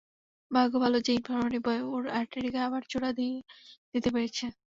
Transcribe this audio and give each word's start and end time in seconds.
ভাগ্য 0.51 0.73
ভালো 0.83 0.97
যে, 1.05 1.11
ইনফার্মারি 1.13 1.59
বয় 1.65 1.81
ওর 1.87 2.03
আর্টারিকে 2.19 2.59
আবার 2.67 2.81
জোড়া 2.91 3.11
দিয়ে 3.17 3.35
দিতে 3.93 4.09
পেরেছে। 4.13 4.45